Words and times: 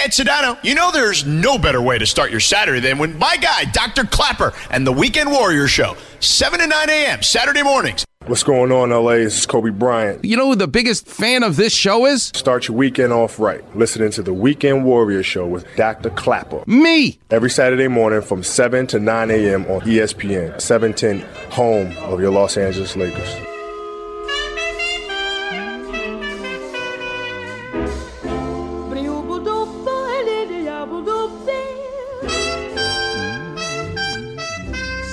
Hey, 0.00 0.06
it's 0.06 0.18
Sedano. 0.18 0.58
You 0.64 0.74
know 0.74 0.90
there's 0.90 1.26
no 1.26 1.58
better 1.58 1.82
way 1.82 1.98
to 1.98 2.06
start 2.06 2.30
your 2.30 2.40
Saturday 2.40 2.80
than 2.80 2.96
when 2.96 3.18
my 3.18 3.36
guy, 3.36 3.64
Dr. 3.66 4.04
Klapper, 4.04 4.54
and 4.70 4.86
the 4.86 4.92
Weekend 4.92 5.30
Warrior 5.30 5.68
Show, 5.68 5.94
7 6.20 6.58
to 6.58 6.66
9 6.66 6.88
a.m. 6.88 7.22
Saturday 7.22 7.62
mornings. 7.62 8.06
What's 8.24 8.42
going 8.42 8.72
on, 8.72 8.88
LA? 8.88 9.16
This 9.16 9.40
is 9.40 9.44
Kobe 9.44 9.68
Bryant. 9.68 10.24
You 10.24 10.38
know 10.38 10.46
who 10.46 10.56
the 10.56 10.66
biggest 10.66 11.06
fan 11.06 11.42
of 11.42 11.56
this 11.56 11.74
show 11.74 12.06
is? 12.06 12.32
Start 12.34 12.66
your 12.68 12.78
weekend 12.78 13.12
off 13.12 13.38
right. 13.38 13.62
Listening 13.76 14.10
to 14.12 14.22
the 14.22 14.32
Weekend 14.32 14.86
Warrior 14.86 15.22
Show 15.22 15.46
with 15.46 15.66
Dr. 15.76 16.08
Klapper. 16.08 16.64
Me! 16.66 17.18
Every 17.30 17.50
Saturday 17.50 17.88
morning 17.88 18.22
from 18.22 18.42
7 18.42 18.86
to 18.86 18.98
9 18.98 19.30
a.m. 19.30 19.66
on 19.66 19.82
ESPN, 19.82 20.58
710, 20.58 21.20
home 21.50 21.94
of 22.10 22.20
your 22.20 22.30
Los 22.30 22.56
Angeles 22.56 22.96
Lakers. 22.96 23.36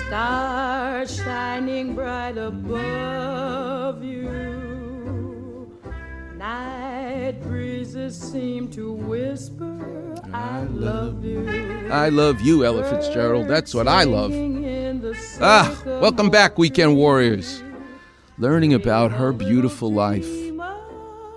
Stars 0.07 1.15
shining 1.15 1.95
bright 1.95 2.37
above 2.37 4.03
you. 4.03 5.71
Night 6.35 7.41
breezes 7.41 8.17
seem 8.17 8.69
to 8.71 8.93
whisper, 8.93 10.15
I 10.33 10.63
love 10.63 11.23
you. 11.23 11.47
I 11.91 12.09
love 12.09 12.41
you, 12.41 12.63
Ella 12.65 12.83
Fitzgerald. 12.83 13.47
That's 13.47 13.73
what 13.73 13.87
I 13.87 14.03
love. 14.03 14.31
Singing 14.31 14.63
in 14.63 15.01
the 15.01 15.17
Ah, 15.41 15.81
welcome 15.85 16.29
back, 16.29 16.57
Weekend 16.57 16.95
Warriors. 16.95 17.61
Learning 18.37 18.73
about 18.73 19.11
her 19.11 19.33
beautiful 19.33 19.91
life. 19.91 20.29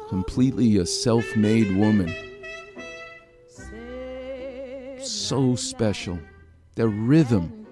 Completely 0.09 0.77
a 0.77 0.87
self 0.87 1.37
made 1.37 1.77
woman. 1.77 2.15
So 5.31 5.55
special. 5.55 6.19
The 6.75 6.89
rhythm. 6.89 7.65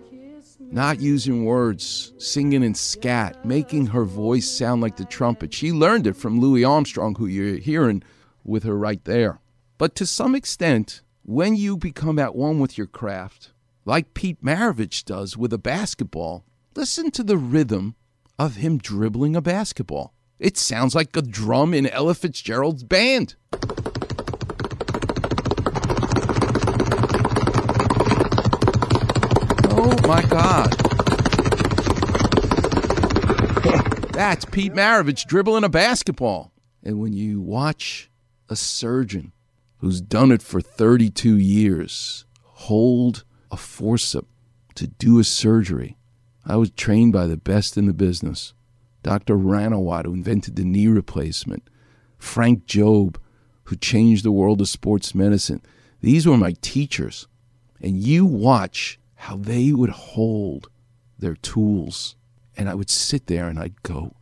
Not 0.61 1.01
using 1.01 1.45
words, 1.45 2.12
singing 2.17 2.62
in 2.62 2.73
scat, 2.73 3.45
making 3.45 3.87
her 3.89 4.05
voice 4.05 4.48
sound 4.48 4.81
like 4.81 4.97
the 4.97 5.05
trumpet. 5.05 5.53
She 5.53 5.73
learned 5.73 6.06
it 6.06 6.17
from 6.17 6.39
Louis 6.39 6.62
Armstrong, 6.62 7.17
who 7.17 7.27
you're 7.27 7.56
hearing 7.56 8.05
with 8.45 8.62
her 8.62 8.79
right 8.79 9.05
there. 9.05 9.41
But 9.77 9.97
to 9.97 10.06
some 10.06 10.36
extent, 10.36 11.03
when 11.25 11.56
you 11.56 11.77
become 11.77 12.20
at 12.20 12.36
one 12.36 12.61
with 12.61 12.79
your 12.79 12.86
craft, 12.86 13.51
like 13.84 14.14
Pete 14.14 14.41
Maravich 14.41 15.05
does 15.05 15.36
with 15.36 15.53
a 15.53 15.59
basketball, 15.59 16.45
listen 16.77 17.11
to 17.11 17.25
the 17.25 17.36
rhythm 17.36 17.97
of 18.39 18.55
him 18.55 18.79
dribbling 18.79 19.34
a 19.34 19.42
basketball. 19.42 20.14
It 20.39 20.56
sounds 20.56 20.95
like 20.95 21.17
a 21.17 21.23
drum 21.23 21.75
in 21.75 21.89
Ella 21.89 22.14
Fitzgerald's 22.14 22.84
band. 22.84 23.34
My 30.09 30.23
God. 30.23 30.73
That's 34.14 34.47
Pete 34.47 34.73
Maravich 34.73 35.27
dribbling 35.27 35.64
a 35.64 35.69
basketball. 35.69 36.51
And 36.83 36.98
when 36.98 37.12
you 37.12 37.42
watch 37.42 38.11
a 38.48 38.56
surgeon 38.56 39.33
who's 39.81 40.01
done 40.01 40.33
it 40.33 40.41
for 40.41 40.62
32 40.62 41.36
years 41.36 42.25
hold 42.41 43.25
a 43.51 43.59
forceps 43.59 44.29
to 44.77 44.86
do 44.86 45.19
a 45.19 45.25
surgery, 45.25 45.98
I 46.47 46.56
was 46.56 46.70
trained 46.70 47.12
by 47.12 47.27
the 47.27 47.36
best 47.36 47.77
in 47.77 47.84
the 47.84 47.92
business. 47.92 48.55
Dr. 49.03 49.36
Ranawat, 49.36 50.06
who 50.06 50.14
invented 50.14 50.56
the 50.56 50.64
knee 50.64 50.86
replacement, 50.89 51.69
Frank 52.17 52.64
Jobe, 52.64 53.17
who 53.64 53.77
changed 53.77 54.25
the 54.25 54.33
world 54.33 54.62
of 54.62 54.70
sports 54.70 55.14
medicine. 55.14 55.61
These 56.01 56.27
were 56.27 56.39
my 56.39 56.55
teachers. 56.62 57.29
And 57.83 57.98
you 57.98 58.25
watch 58.25 58.98
how 59.19 59.36
they 59.36 59.72
would 59.72 59.91
hold 59.91 60.69
their 61.19 61.34
tools. 61.34 62.14
And 62.56 62.69
I 62.69 62.74
would 62.74 62.88
sit 62.88 63.27
there 63.27 63.48
and 63.48 63.58
I'd 63.58 63.83
go, 63.83 64.14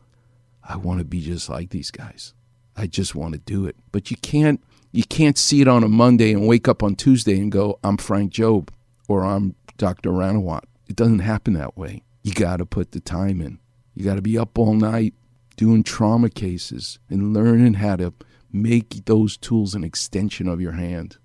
I 0.63 0.75
want 0.75 0.99
to 0.99 1.05
be 1.05 1.21
just 1.21 1.49
like 1.49 1.69
these 1.69 1.91
guys. 1.91 2.33
I 2.75 2.87
just 2.87 3.15
want 3.15 3.33
to 3.33 3.39
do 3.39 3.65
it. 3.65 3.75
But 3.91 4.11
you 4.11 4.17
can't 4.17 4.61
you 4.91 5.03
can't 5.03 5.37
see 5.37 5.61
it 5.61 5.67
on 5.67 5.83
a 5.83 5.87
Monday 5.87 6.31
and 6.33 6.47
wake 6.47 6.67
up 6.67 6.81
on 6.81 6.95
Tuesday 6.95 7.39
and 7.39 7.51
go, 7.51 7.77
I'm 7.83 7.97
Frank 7.97 8.33
Jobe 8.33 8.69
or 9.07 9.23
I'm 9.23 9.55
Dr. 9.77 10.09
Ranawat. 10.09 10.63
It 10.87 10.95
doesn't 10.95 11.19
happen 11.19 11.53
that 11.53 11.77
way. 11.77 12.03
You 12.23 12.33
got 12.33 12.57
to 12.57 12.65
put 12.65 12.91
the 12.91 12.99
time 12.99 13.41
in. 13.41 13.59
You 13.93 14.03
got 14.03 14.15
to 14.15 14.21
be 14.21 14.37
up 14.37 14.57
all 14.57 14.73
night 14.73 15.13
doing 15.55 15.83
trauma 15.83 16.29
cases 16.29 16.99
and 17.09 17.33
learning 17.33 17.75
how 17.75 17.97
to 17.97 18.13
make 18.51 19.05
those 19.05 19.37
tools 19.37 19.75
an 19.75 19.83
extension 19.83 20.47
of 20.47 20.61
your 20.61 20.71
hand. 20.71 21.17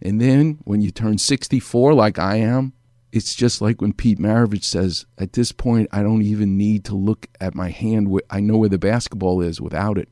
And 0.00 0.20
then 0.20 0.58
when 0.64 0.80
you 0.80 0.90
turn 0.90 1.18
64 1.18 1.94
like 1.94 2.18
I 2.18 2.36
am, 2.36 2.74
it's 3.12 3.34
just 3.34 3.60
like 3.60 3.80
when 3.80 3.92
Pete 3.92 4.18
Maravich 4.18 4.64
says, 4.64 5.06
at 5.18 5.32
this 5.32 5.52
point, 5.52 5.88
I 5.92 6.02
don't 6.02 6.22
even 6.22 6.56
need 6.56 6.84
to 6.86 6.94
look 6.94 7.26
at 7.40 7.54
my 7.54 7.70
hand. 7.70 8.20
I 8.30 8.40
know 8.40 8.58
where 8.58 8.68
the 8.68 8.78
basketball 8.78 9.40
is 9.40 9.60
without 9.60 9.96
it. 9.98 10.08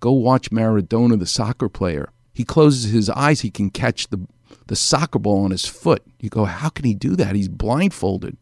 Go 0.00 0.12
watch 0.12 0.50
Maradona, 0.50 1.18
the 1.18 1.26
soccer 1.26 1.68
player. 1.68 2.10
He 2.32 2.44
closes 2.44 2.92
his 2.92 3.08
eyes, 3.10 3.40
he 3.40 3.50
can 3.50 3.70
catch 3.70 4.08
the, 4.08 4.26
the 4.66 4.76
soccer 4.76 5.18
ball 5.18 5.44
on 5.44 5.52
his 5.52 5.64
foot. 5.64 6.02
You 6.18 6.28
go, 6.28 6.44
how 6.44 6.68
can 6.68 6.84
he 6.84 6.94
do 6.94 7.16
that? 7.16 7.36
He's 7.36 7.48
blindfolded. 7.48 8.36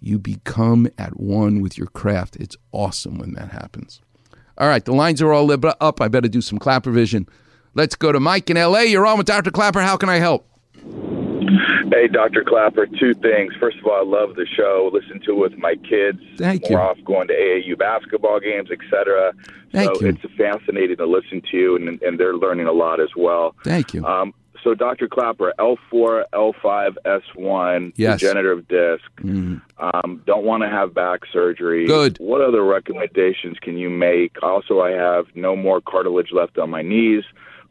You 0.00 0.18
become 0.18 0.88
at 0.96 1.18
one 1.18 1.60
with 1.60 1.76
your 1.76 1.88
craft. 1.88 2.36
It's 2.36 2.56
awesome 2.72 3.18
when 3.18 3.34
that 3.34 3.50
happens. 3.50 4.00
All 4.58 4.68
right, 4.68 4.84
the 4.84 4.92
lines 4.92 5.20
are 5.20 5.32
all 5.32 5.44
lit 5.44 5.64
up. 5.64 6.00
I 6.00 6.08
better 6.08 6.28
do 6.28 6.40
some 6.40 6.58
Klapper 6.58 6.90
vision. 6.90 7.28
Let's 7.74 7.96
go 7.96 8.12
to 8.12 8.20
Mike 8.20 8.50
in 8.50 8.56
LA. 8.56 8.80
You're 8.80 9.06
on 9.06 9.18
with 9.18 9.26
Dr. 9.26 9.50
Klapper. 9.50 9.80
How 9.80 9.96
can 9.96 10.08
I 10.08 10.16
help? 10.16 10.46
Hey, 11.90 12.08
Dr. 12.08 12.44
Klapper, 12.44 12.86
two 12.86 13.14
things. 13.14 13.54
First 13.58 13.78
of 13.78 13.86
all, 13.86 13.98
I 13.98 14.02
love 14.02 14.36
the 14.36 14.46
show. 14.46 14.90
Listen 14.92 15.20
to 15.20 15.32
it 15.32 15.38
with 15.38 15.58
my 15.58 15.76
kids. 15.76 16.20
Thank 16.36 16.70
More 16.70 16.80
you. 16.80 16.86
off 16.86 16.98
going 17.04 17.28
to 17.28 17.34
AAU 17.34 17.78
basketball 17.78 18.40
games, 18.40 18.70
etc. 18.70 19.32
Thank 19.72 19.94
so 19.94 20.00
you. 20.02 20.08
it's 20.08 20.34
fascinating 20.36 20.96
to 20.96 21.06
listen 21.06 21.42
to 21.50 21.56
you, 21.56 21.76
and, 21.76 22.02
and 22.02 22.18
they're 22.18 22.36
learning 22.36 22.66
a 22.66 22.72
lot 22.72 23.00
as 23.00 23.10
well. 23.16 23.54
Thank 23.64 23.94
you. 23.94 24.04
Um, 24.04 24.34
so, 24.62 24.74
Dr. 24.74 25.08
Klapper, 25.08 25.52
L4, 25.58 26.24
L5, 26.32 26.96
S1, 27.04 27.92
Yes. 27.96 28.20
degenerative 28.20 28.68
disc. 28.68 29.04
Mm. 29.20 29.60
Um, 29.78 30.22
don't 30.26 30.44
want 30.44 30.62
to 30.62 30.68
have 30.68 30.94
back 30.94 31.20
surgery. 31.32 31.86
Good. 31.86 32.16
What 32.18 32.40
other 32.40 32.62
recommendations 32.62 33.58
can 33.58 33.76
you 33.76 33.90
make? 33.90 34.42
Also, 34.42 34.80
I 34.80 34.90
have 34.90 35.26
no 35.34 35.56
more 35.56 35.80
cartilage 35.80 36.32
left 36.32 36.58
on 36.58 36.70
my 36.70 36.82
knees 36.82 37.24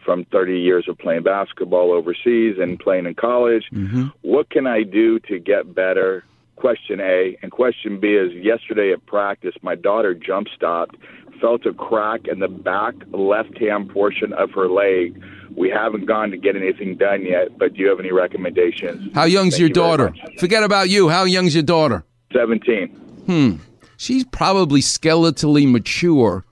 from 0.04 0.26
30 0.26 0.60
years 0.60 0.88
of 0.88 0.98
playing 0.98 1.24
basketball 1.24 1.92
overseas 1.92 2.58
and 2.60 2.80
playing 2.80 3.06
in 3.06 3.14
college. 3.16 3.66
Mm-hmm. 3.72 4.08
What 4.22 4.50
can 4.50 4.68
I 4.68 4.84
do 4.84 5.20
to 5.22 5.40
get 5.40 5.74
better? 5.74 6.24
Question 6.56 7.00
A. 7.00 7.38
And 7.42 7.52
question 7.52 8.00
B 8.00 8.10
is 8.10 8.34
yesterday 8.34 8.92
at 8.92 9.06
practice, 9.06 9.56
my 9.62 9.76
daughter 9.76 10.14
jump 10.14 10.48
stopped, 10.56 10.96
felt 11.40 11.66
a 11.66 11.74
crack 11.74 12.28
in 12.28 12.40
the 12.40 12.48
back 12.48 12.96
left 13.12 13.58
hand 13.58 13.90
portion 13.90 14.34
of 14.34 14.52
her 14.52 14.68
leg. 14.68 15.22
We 15.56 15.70
haven't 15.70 16.06
gone 16.06 16.32
to 16.32 16.38
get 16.38 16.56
anything 16.56 16.96
done 16.96 17.26
yet, 17.26 17.58
but 17.58 17.74
do 17.74 17.82
you 17.82 17.90
have 17.90 18.00
any 18.00 18.12
recommendations? 18.12 19.14
How 19.14 19.26
young's 19.26 19.54
Thank 19.54 19.60
your 19.60 19.68
you 19.70 19.74
daughter? 19.74 20.14
Forget 20.40 20.64
about 20.64 20.90
you. 20.90 21.10
How 21.10 21.24
young's 21.26 21.54
your 21.54 21.64
daughter? 21.64 22.04
17. 22.34 22.88
Hmm. 23.26 23.56
She's 23.98 24.24
probably 24.26 24.82
skeletally 24.82 25.70
mature. 25.70 26.46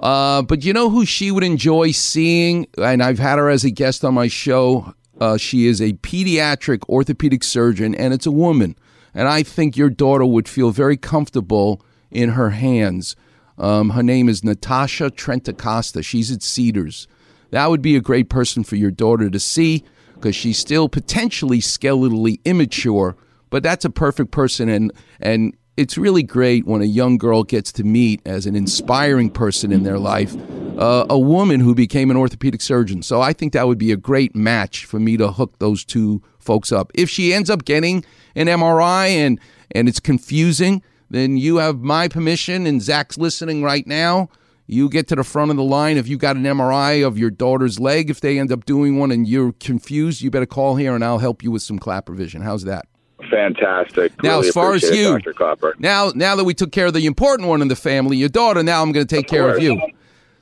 Uh, 0.00 0.42
but 0.42 0.64
you 0.64 0.72
know 0.72 0.90
who 0.90 1.04
she 1.06 1.30
would 1.30 1.44
enjoy 1.44 1.92
seeing? 1.92 2.66
And 2.76 3.02
I've 3.02 3.18
had 3.18 3.38
her 3.38 3.48
as 3.48 3.64
a 3.64 3.70
guest 3.70 4.04
on 4.04 4.14
my 4.14 4.28
show. 4.28 4.94
Uh, 5.20 5.36
she 5.36 5.66
is 5.66 5.80
a 5.80 5.92
pediatric 5.94 6.88
orthopedic 6.88 7.44
surgeon, 7.44 7.94
and 7.94 8.12
it's 8.12 8.26
a 8.26 8.30
woman. 8.32 8.76
And 9.14 9.28
I 9.28 9.42
think 9.42 9.76
your 9.76 9.90
daughter 9.90 10.24
would 10.24 10.48
feel 10.48 10.70
very 10.70 10.96
comfortable 10.96 11.80
in 12.10 12.30
her 12.30 12.50
hands. 12.50 13.14
Um, 13.58 13.90
her 13.90 14.02
name 14.02 14.28
is 14.28 14.42
Natasha 14.42 15.10
Trentacosta. 15.10 16.04
She's 16.04 16.30
at 16.30 16.42
Cedars. 16.42 17.06
That 17.52 17.70
would 17.70 17.80
be 17.80 17.96
a 17.96 18.00
great 18.00 18.28
person 18.28 18.64
for 18.64 18.76
your 18.76 18.90
daughter 18.90 19.30
to 19.30 19.40
see 19.40 19.84
because 20.14 20.36
she's 20.36 20.58
still 20.58 20.88
potentially 20.88 21.60
skeletally 21.60 22.40
immature, 22.44 23.16
but 23.50 23.62
that's 23.62 23.84
a 23.84 23.90
perfect 23.90 24.30
person. 24.30 24.68
And, 24.68 24.92
and 25.20 25.56
it's 25.76 25.96
really 25.96 26.22
great 26.22 26.66
when 26.66 26.82
a 26.82 26.86
young 26.86 27.16
girl 27.16 27.44
gets 27.44 27.72
to 27.72 27.84
meet 27.84 28.20
as 28.26 28.46
an 28.46 28.56
inspiring 28.56 29.30
person 29.30 29.72
in 29.72 29.84
their 29.84 29.98
life 29.98 30.34
uh, 30.78 31.06
a 31.10 31.18
woman 31.18 31.60
who 31.60 31.74
became 31.74 32.10
an 32.10 32.16
orthopedic 32.16 32.60
surgeon. 32.60 33.02
So 33.02 33.20
I 33.20 33.32
think 33.32 33.52
that 33.52 33.66
would 33.66 33.78
be 33.78 33.92
a 33.92 33.96
great 33.96 34.34
match 34.34 34.84
for 34.84 34.98
me 34.98 35.16
to 35.16 35.32
hook 35.32 35.58
those 35.58 35.84
two 35.84 36.22
folks 36.38 36.72
up. 36.72 36.90
If 36.94 37.08
she 37.10 37.32
ends 37.32 37.50
up 37.50 37.64
getting 37.64 38.04
an 38.34 38.46
MRI 38.46 39.08
and 39.08 39.38
and 39.74 39.88
it's 39.88 40.00
confusing, 40.00 40.82
then 41.10 41.36
you 41.36 41.56
have 41.56 41.80
my 41.80 42.08
permission 42.08 42.66
and 42.66 42.82
Zach's 42.82 43.16
listening 43.16 43.62
right 43.62 43.86
now. 43.86 44.28
You 44.72 44.88
get 44.88 45.06
to 45.08 45.16
the 45.16 45.22
front 45.22 45.50
of 45.50 45.58
the 45.58 45.62
line. 45.62 45.98
If 45.98 46.08
you 46.08 46.16
got 46.16 46.36
an 46.36 46.44
MRI 46.44 47.06
of 47.06 47.18
your 47.18 47.30
daughter's 47.30 47.78
leg, 47.78 48.08
if 48.08 48.22
they 48.22 48.38
end 48.38 48.50
up 48.50 48.64
doing 48.64 48.98
one 48.98 49.10
and 49.10 49.28
you're 49.28 49.52
confused, 49.52 50.22
you 50.22 50.30
better 50.30 50.46
call 50.46 50.76
here 50.76 50.94
and 50.94 51.04
I'll 51.04 51.18
help 51.18 51.42
you 51.42 51.50
with 51.50 51.60
some 51.60 51.78
clap 51.78 52.08
vision. 52.08 52.40
How's 52.40 52.64
that? 52.64 52.86
Fantastic. 53.30 54.20
Now, 54.22 54.36
Really 54.36 54.48
as 54.48 54.54
far 54.54 54.72
as 54.72 54.82
it, 54.84 54.94
you, 54.94 55.18
Dr. 55.18 55.34
Klapper. 55.34 55.74
now, 55.78 56.10
now 56.14 56.36
that 56.36 56.44
we 56.44 56.54
took 56.54 56.72
care 56.72 56.86
of 56.86 56.94
the 56.94 57.04
important 57.04 57.50
one 57.50 57.60
in 57.60 57.68
the 57.68 57.76
family, 57.76 58.16
your 58.16 58.30
daughter. 58.30 58.62
Now 58.62 58.80
I'm 58.80 58.92
going 58.92 59.06
to 59.06 59.14
take 59.14 59.28
care 59.28 59.54
of 59.54 59.62
you. 59.62 59.78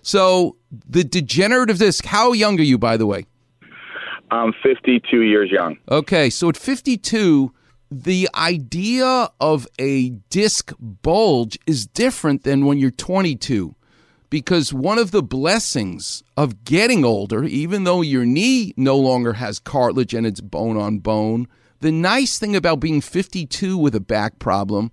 So 0.02 0.56
the 0.88 1.02
degenerative 1.02 1.78
disc. 1.78 2.04
How 2.04 2.32
young 2.32 2.58
are 2.60 2.62
you, 2.62 2.78
by 2.78 2.96
the 2.96 3.06
way? 3.06 3.26
I'm 4.30 4.52
52 4.62 5.22
years 5.22 5.50
young. 5.50 5.76
Okay, 5.90 6.30
so 6.30 6.48
at 6.48 6.56
52, 6.56 7.52
the 7.90 8.28
idea 8.36 9.28
of 9.40 9.66
a 9.80 10.10
disc 10.30 10.72
bulge 10.78 11.58
is 11.66 11.84
different 11.84 12.44
than 12.44 12.64
when 12.64 12.78
you're 12.78 12.92
22 12.92 13.74
because 14.30 14.72
one 14.72 14.98
of 14.98 15.10
the 15.10 15.22
blessings 15.22 16.22
of 16.36 16.64
getting 16.64 17.04
older, 17.04 17.44
even 17.44 17.84
though 17.84 18.00
your 18.00 18.24
knee 18.24 18.72
no 18.76 18.96
longer 18.96 19.34
has 19.34 19.58
cartilage 19.58 20.14
and 20.14 20.26
it's 20.26 20.40
bone 20.40 20.76
on 20.76 21.00
bone, 21.00 21.48
the 21.80 21.90
nice 21.90 22.38
thing 22.38 22.54
about 22.54 22.80
being 22.80 23.00
52 23.00 23.76
with 23.76 23.94
a 23.94 24.00
back 24.00 24.38
problem 24.38 24.92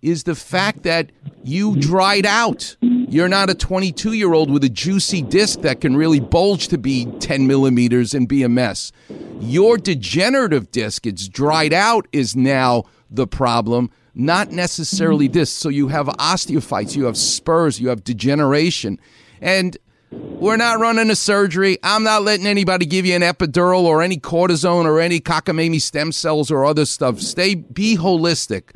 is 0.00 0.24
the 0.24 0.34
fact 0.34 0.84
that 0.84 1.10
you 1.42 1.76
dried 1.76 2.24
out. 2.24 2.76
You're 2.80 3.28
not 3.28 3.50
a 3.50 3.54
22 3.54 4.12
year 4.12 4.32
old 4.32 4.50
with 4.50 4.64
a 4.64 4.68
juicy 4.68 5.22
disc 5.22 5.60
that 5.62 5.80
can 5.80 5.96
really 5.96 6.20
bulge 6.20 6.68
to 6.68 6.78
be 6.78 7.06
10 7.18 7.46
millimeters 7.46 8.14
and 8.14 8.28
be 8.28 8.42
a 8.42 8.48
mess. 8.48 8.92
Your 9.40 9.76
degenerative 9.76 10.70
disc, 10.70 11.06
it's 11.06 11.28
dried 11.28 11.72
out, 11.72 12.06
is 12.12 12.36
now 12.36 12.84
the 13.10 13.26
problem, 13.26 13.90
not 14.18 14.50
necessarily 14.50 15.26
mm-hmm. 15.26 15.38
this. 15.38 15.50
So 15.50 15.70
you 15.70 15.88
have 15.88 16.08
osteophytes, 16.08 16.94
you 16.96 17.04
have 17.04 17.16
spurs, 17.16 17.80
you 17.80 17.88
have 17.88 18.04
degeneration. 18.04 18.98
And 19.40 19.78
we're 20.10 20.56
not 20.56 20.80
running 20.80 21.10
a 21.10 21.16
surgery. 21.16 21.78
I'm 21.82 22.02
not 22.02 22.22
letting 22.22 22.46
anybody 22.46 22.86
give 22.86 23.06
you 23.06 23.14
an 23.14 23.22
epidural 23.22 23.82
or 23.82 24.02
any 24.02 24.18
cortisone 24.18 24.84
or 24.84 25.00
any 25.00 25.20
cockamamie 25.20 25.80
stem 25.80 26.12
cells 26.12 26.50
or 26.50 26.64
other 26.64 26.84
stuff. 26.84 27.20
Stay, 27.20 27.54
be 27.54 27.96
holistic. 27.96 28.70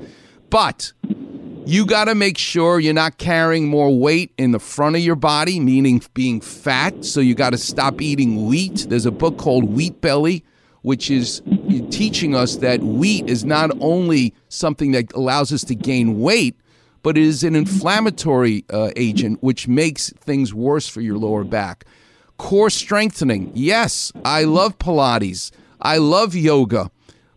But 0.50 0.92
you 1.64 1.86
got 1.86 2.04
to 2.04 2.14
make 2.14 2.38
sure 2.38 2.78
you're 2.78 2.92
not 2.92 3.18
carrying 3.18 3.66
more 3.66 3.96
weight 3.98 4.32
in 4.36 4.52
the 4.52 4.58
front 4.58 4.96
of 4.96 5.02
your 5.02 5.16
body, 5.16 5.58
meaning 5.58 6.02
being 6.12 6.40
fat. 6.40 7.04
So 7.04 7.20
you 7.20 7.34
got 7.34 7.50
to 7.50 7.58
stop 7.58 8.00
eating 8.00 8.46
wheat. 8.46 8.86
There's 8.88 9.06
a 9.06 9.10
book 9.10 9.38
called 9.38 9.64
Wheat 9.64 10.00
Belly, 10.00 10.44
which 10.82 11.10
is 11.10 11.42
teaching 11.90 12.34
us 12.34 12.56
that 12.56 12.80
wheat 12.80 13.28
is 13.28 13.44
not 13.44 13.70
only 13.80 14.34
something 14.48 14.92
that 14.92 15.12
allows 15.14 15.52
us 15.52 15.64
to 15.64 15.74
gain 15.74 16.20
weight, 16.20 16.56
but 17.02 17.16
it 17.16 17.24
is 17.24 17.42
an 17.42 17.56
inflammatory 17.56 18.64
uh, 18.70 18.90
agent 18.96 19.42
which 19.42 19.66
makes 19.66 20.10
things 20.10 20.54
worse 20.54 20.86
for 20.86 21.00
your 21.00 21.18
lower 21.18 21.44
back. 21.44 21.84
Core 22.36 22.70
strengthening. 22.70 23.50
Yes, 23.54 24.12
I 24.24 24.44
love 24.44 24.78
Pilates. 24.78 25.50
I 25.80 25.98
love 25.98 26.34
yoga. 26.34 26.90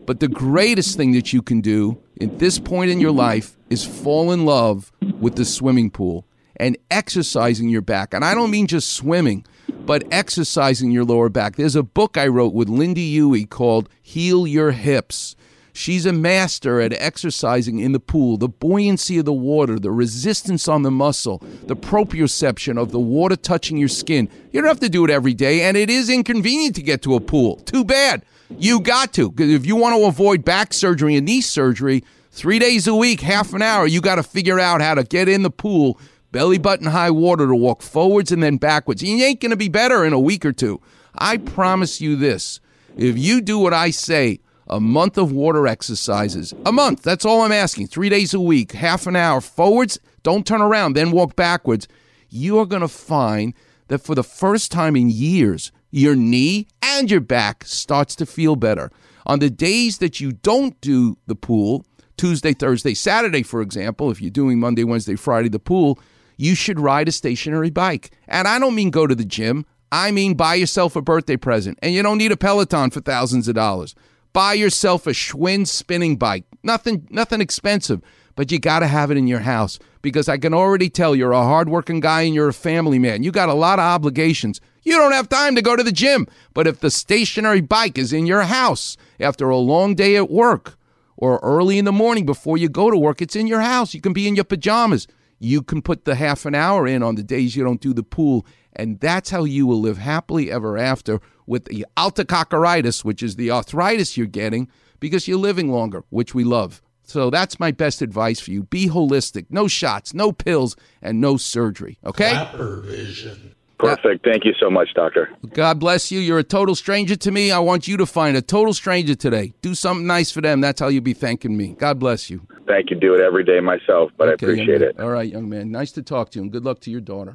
But 0.05 0.19
the 0.19 0.27
greatest 0.27 0.97
thing 0.97 1.13
that 1.13 1.33
you 1.33 1.41
can 1.41 1.61
do 1.61 1.97
at 2.21 2.37
this 2.37 2.59
point 2.59 2.91
in 2.91 2.99
your 2.99 3.11
life 3.11 3.57
is 3.69 3.83
fall 3.83 4.31
in 4.31 4.45
love 4.45 4.91
with 5.19 5.35
the 5.35 5.45
swimming 5.45 5.89
pool 5.89 6.25
and 6.57 6.77
exercising 6.91 7.69
your 7.69 7.81
back. 7.81 8.13
And 8.13 8.23
I 8.23 8.33
don't 8.35 8.51
mean 8.51 8.67
just 8.67 8.93
swimming, 8.93 9.45
but 9.85 10.03
exercising 10.11 10.91
your 10.91 11.03
lower 11.05 11.29
back. 11.29 11.55
There's 11.55 11.75
a 11.75 11.83
book 11.83 12.17
I 12.17 12.27
wrote 12.27 12.53
with 12.53 12.67
Lynda 12.67 12.97
Huey 12.97 13.45
called 13.45 13.89
Heal 14.01 14.47
Your 14.47 14.71
Hips. 14.71 15.35
She's 15.73 16.05
a 16.05 16.13
master 16.13 16.79
at 16.79 16.93
exercising 16.93 17.79
in 17.79 17.91
the 17.91 17.99
pool, 17.99 18.37
the 18.37 18.47
buoyancy 18.47 19.17
of 19.17 19.25
the 19.25 19.33
water, 19.33 19.77
the 19.77 19.91
resistance 19.91 20.69
on 20.69 20.83
the 20.83 20.91
muscle, 20.91 21.43
the 21.63 21.75
proprioception 21.75 22.81
of 22.81 22.91
the 22.91 22.99
water 22.99 23.35
touching 23.35 23.75
your 23.75 23.89
skin. 23.89 24.29
You 24.53 24.61
don't 24.61 24.69
have 24.69 24.79
to 24.79 24.89
do 24.89 25.03
it 25.03 25.11
every 25.11 25.33
day, 25.33 25.63
and 25.63 25.75
it 25.75 25.89
is 25.89 26.09
inconvenient 26.09 26.75
to 26.75 26.81
get 26.81 27.01
to 27.01 27.15
a 27.15 27.19
pool. 27.19 27.57
Too 27.57 27.83
bad. 27.83 28.23
You 28.57 28.79
got 28.79 29.11
to. 29.13 29.33
If 29.37 29.65
you 29.65 29.75
want 29.75 29.97
to 29.97 30.05
avoid 30.05 30.45
back 30.45 30.73
surgery 30.73 31.17
and 31.17 31.25
knee 31.25 31.41
surgery, 31.41 32.05
three 32.31 32.57
days 32.57 32.87
a 32.87 32.95
week, 32.95 33.19
half 33.19 33.53
an 33.53 33.61
hour, 33.61 33.85
you 33.85 33.99
got 33.99 34.15
to 34.15 34.23
figure 34.23 34.59
out 34.59 34.81
how 34.81 34.95
to 34.95 35.03
get 35.03 35.27
in 35.27 35.43
the 35.43 35.51
pool, 35.51 35.99
belly 36.35 36.57
button 36.57 36.87
high 36.87 37.11
water 37.11 37.47
to 37.47 37.55
walk 37.55 37.81
forwards 37.81 38.29
and 38.29 38.43
then 38.43 38.57
backwards. 38.57 39.01
You 39.01 39.23
ain't 39.23 39.39
going 39.39 39.51
to 39.51 39.55
be 39.55 39.69
better 39.69 40.03
in 40.03 40.11
a 40.11 40.19
week 40.19 40.45
or 40.45 40.51
two. 40.51 40.81
I 41.17 41.37
promise 41.37 42.01
you 42.01 42.17
this. 42.17 42.59
If 42.97 43.17
you 43.17 43.39
do 43.39 43.57
what 43.57 43.71
I 43.71 43.89
say, 43.91 44.41
a 44.67 44.81
month 44.81 45.17
of 45.17 45.31
water 45.31 45.65
exercises. 45.65 46.53
A 46.65 46.73
month. 46.73 47.03
That's 47.03 47.23
all 47.23 47.43
I'm 47.43 47.53
asking. 47.53 47.87
Three 47.87 48.09
days 48.09 48.33
a 48.33 48.41
week, 48.41 48.73
half 48.73 49.07
an 49.07 49.15
hour 49.15 49.39
forwards. 49.39 49.97
Don't 50.23 50.45
turn 50.45 50.61
around, 50.61 50.91
then 50.91 51.11
walk 51.11 51.37
backwards. 51.37 51.87
You 52.27 52.59
are 52.59 52.65
going 52.65 52.81
to 52.81 52.89
find 52.89 53.53
that 53.87 53.99
for 53.99 54.13
the 54.13 54.21
first 54.21 54.73
time 54.73 54.97
in 54.97 55.09
years, 55.09 55.71
your 55.89 56.17
knee 56.17 56.67
and 56.81 57.09
your 57.09 57.21
back 57.21 57.63
starts 57.63 58.13
to 58.17 58.25
feel 58.25 58.57
better. 58.57 58.91
On 59.25 59.39
the 59.39 59.49
days 59.49 59.99
that 59.99 60.19
you 60.19 60.33
don't 60.33 60.81
do 60.81 61.17
the 61.27 61.35
pool, 61.35 61.85
Tuesday, 62.17 62.51
Thursday, 62.51 62.93
Saturday, 62.93 63.41
for 63.41 63.61
example, 63.61 64.11
if 64.11 64.21
you're 64.21 64.31
doing 64.31 64.59
Monday, 64.59 64.83
Wednesday, 64.83 65.15
Friday, 65.15 65.47
the 65.47 65.59
pool, 65.59 65.97
you 66.37 66.55
should 66.55 66.79
ride 66.79 67.07
a 67.07 67.11
stationary 67.11 67.69
bike. 67.69 68.11
And 68.27 68.47
I 68.47 68.59
don't 68.59 68.75
mean 68.75 68.89
go 68.89 69.07
to 69.07 69.15
the 69.15 69.25
gym. 69.25 69.65
I 69.91 70.11
mean 70.11 70.35
buy 70.35 70.55
yourself 70.55 70.95
a 70.95 71.01
birthday 71.01 71.37
present. 71.37 71.79
And 71.81 71.93
you 71.93 72.03
don't 72.03 72.17
need 72.17 72.31
a 72.31 72.37
Peloton 72.37 72.89
for 72.89 73.01
thousands 73.01 73.47
of 73.47 73.55
dollars. 73.55 73.95
Buy 74.33 74.53
yourself 74.53 75.07
a 75.07 75.11
Schwinn 75.11 75.65
spinning 75.65 76.17
bike. 76.17 76.43
Nothing 76.61 77.07
nothing 77.09 77.39
expensive, 77.39 78.01
but 78.35 78.51
you 78.51 78.59
got 78.59 78.79
to 78.79 78.87
have 78.87 79.11
it 79.11 79.17
in 79.17 79.27
your 79.27 79.39
house 79.39 79.79
because 80.01 80.27
I 80.27 80.37
can 80.37 80.53
already 80.53 80.89
tell 80.89 81.15
you're 81.15 81.31
a 81.31 81.41
hardworking 81.43 82.01
guy 82.01 82.23
and 82.23 82.35
you're 82.35 82.49
a 82.49 82.53
family 82.53 82.99
man. 82.99 83.23
You 83.23 83.31
got 83.31 83.49
a 83.49 83.53
lot 83.53 83.79
of 83.79 83.85
obligations. 83.85 84.59
You 84.83 84.97
don't 84.97 85.13
have 85.13 85.29
time 85.29 85.55
to 85.55 85.61
go 85.61 85.75
to 85.75 85.83
the 85.83 85.91
gym. 85.91 86.27
But 86.53 86.67
if 86.67 86.79
the 86.79 86.91
stationary 86.91 87.61
bike 87.61 87.97
is 87.97 88.13
in 88.13 88.25
your 88.25 88.43
house 88.43 88.97
after 89.19 89.49
a 89.49 89.57
long 89.57 89.95
day 89.95 90.15
at 90.15 90.29
work 90.29 90.77
or 91.17 91.39
early 91.41 91.79
in 91.79 91.85
the 91.85 91.91
morning 91.91 92.25
before 92.25 92.57
you 92.57 92.69
go 92.69 92.91
to 92.91 92.97
work, 92.97 93.21
it's 93.21 93.35
in 93.35 93.47
your 93.47 93.61
house. 93.61 93.93
You 93.93 94.01
can 94.01 94.13
be 94.13 94.27
in 94.27 94.35
your 94.35 94.43
pajamas. 94.43 95.07
You 95.39 95.61
can 95.61 95.81
put 95.81 96.05
the 96.05 96.15
half 96.15 96.45
an 96.45 96.55
hour 96.55 96.87
in 96.87 97.03
on 97.03 97.15
the 97.15 97.23
days 97.23 97.55
you 97.55 97.63
don't 97.63 97.81
do 97.81 97.93
the 97.93 98.03
pool. 98.03 98.45
And 98.73 98.99
that's 98.99 99.29
how 99.29 99.43
you 99.43 99.65
will 99.65 99.79
live 99.79 99.97
happily 99.97 100.51
ever 100.51 100.77
after 100.77 101.21
with 101.45 101.65
the 101.65 101.85
altococcaritis, 101.97 103.05
which 103.05 103.23
is 103.23 103.35
the 103.35 103.51
arthritis 103.51 104.17
you're 104.17 104.27
getting 104.27 104.69
because 104.99 105.27
you're 105.27 105.37
living 105.37 105.71
longer, 105.71 106.03
which 106.09 106.33
we 106.33 106.43
love. 106.43 106.81
So 107.03 107.29
that's 107.29 107.59
my 107.59 107.71
best 107.71 108.01
advice 108.01 108.39
for 108.39 108.51
you. 108.51 108.63
Be 108.63 108.87
holistic. 108.87 109.45
No 109.49 109.67
shots, 109.67 110.13
no 110.13 110.31
pills, 110.31 110.75
and 111.01 111.21
no 111.21 111.37
surgery. 111.37 111.99
Okay? 112.03 112.31
Klapper 112.31 112.81
vision. 112.81 113.55
Perfect. 113.77 114.23
Thank 114.23 114.45
you 114.45 114.53
so 114.59 114.69
much, 114.69 114.93
doctor. 114.93 115.29
God 115.53 115.79
bless 115.79 116.11
you. 116.11 116.19
You're 116.19 116.39
a 116.39 116.43
total 116.43 116.75
stranger 116.75 117.15
to 117.15 117.31
me. 117.31 117.51
I 117.51 117.59
want 117.59 117.87
you 117.87 117.97
to 117.97 118.05
find 118.05 118.37
a 118.37 118.41
total 118.41 118.73
stranger 118.73 119.15
today. 119.15 119.53
Do 119.61 119.75
something 119.75 120.07
nice 120.07 120.31
for 120.31 120.41
them. 120.41 120.61
That's 120.61 120.79
how 120.79 120.87
you'll 120.87 121.03
be 121.03 121.13
thanking 121.13 121.57
me. 121.57 121.75
God 121.77 121.99
bless 121.99 122.29
you. 122.29 122.45
Thank 122.67 122.89
you. 122.89 122.95
Do 122.99 123.13
it 123.13 123.21
every 123.21 123.43
day 123.43 123.59
myself, 123.59 124.11
but 124.17 124.29
Okay, 124.29 124.47
I 124.47 124.51
appreciate 124.51 124.81
it. 124.81 124.99
All 124.99 125.09
right, 125.09 125.29
young 125.31 125.49
man. 125.49 125.71
Nice 125.71 125.91
to 125.93 126.01
talk 126.01 126.31
to 126.31 126.39
you, 126.39 126.43
and 126.43 126.51
good 126.51 126.63
luck 126.63 126.79
to 126.81 126.91
your 126.91 127.01
daughter. 127.01 127.33